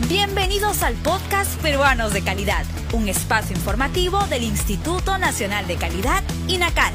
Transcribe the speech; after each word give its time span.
Bienvenidos 0.00 0.82
al 0.82 0.94
podcast 0.96 1.54
Peruanos 1.62 2.12
de 2.12 2.20
Calidad, 2.22 2.64
un 2.92 3.08
espacio 3.08 3.56
informativo 3.56 4.18
del 4.26 4.42
Instituto 4.42 5.18
Nacional 5.18 5.68
de 5.68 5.76
Calidad, 5.76 6.22
INACAL. 6.48 6.92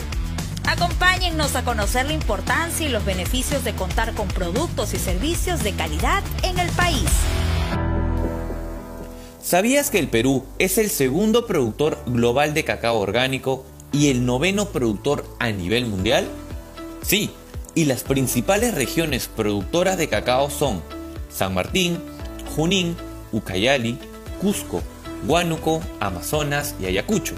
Acompáñennos 0.68 1.56
a 1.56 1.64
conocer 1.64 2.08
la 2.08 2.14
importancia 2.14 2.86
y 2.86 2.90
los 2.90 3.06
beneficios 3.06 3.64
de 3.64 3.74
contar 3.74 4.14
con 4.16 4.28
productos 4.28 4.94
y 4.94 5.00
servicios 5.00 5.64
de 5.64 5.72
calidad 5.72 6.22
en 6.44 6.60
el 6.60 6.70
país. 6.72 7.10
¿Sabías 9.42 9.90
que 9.90 10.00
el 10.00 10.10
Perú 10.10 10.46
es 10.60 10.78
el 10.78 10.90
segundo 10.90 11.48
productor 11.48 12.04
global 12.06 12.54
de 12.54 12.66
cacao 12.66 13.00
orgánico 13.00 13.66
y 13.94 14.12
el 14.12 14.26
noveno 14.26 14.68
productor 14.68 15.26
a 15.40 15.50
nivel 15.52 15.86
mundial? 15.86 16.28
Sí, 17.02 17.32
y 17.76 17.86
las 17.86 18.04
principales 18.04 18.76
regiones 18.76 19.30
productoras 19.34 19.98
de 19.98 20.10
cacao 20.10 20.50
son 20.50 20.84
San 21.30 21.54
Martín, 21.54 21.98
Junín, 22.60 22.96
Ucayali, 23.32 23.98
Cusco, 24.42 24.84
Huánuco, 25.26 25.82
Amazonas 26.02 26.76
y 26.82 26.88
Ayacucho. 26.88 27.36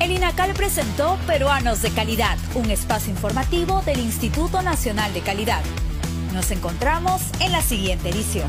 El 0.00 0.12
INACAL 0.12 0.54
presentó 0.54 1.18
Peruanos 1.26 1.82
de 1.82 1.90
Calidad, 1.90 2.38
un 2.54 2.70
espacio 2.70 3.12
informativo 3.12 3.82
del 3.82 4.00
Instituto 4.00 4.62
Nacional 4.62 5.12
de 5.12 5.20
Calidad. 5.20 5.62
Nos 6.32 6.50
encontramos 6.50 7.20
en 7.40 7.52
la 7.52 7.60
siguiente 7.60 8.08
edición. 8.08 8.48